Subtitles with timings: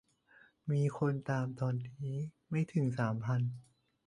[0.71, 2.19] มีคนตามตอนนี้
[2.49, 3.41] ไม่ถึงสามพัน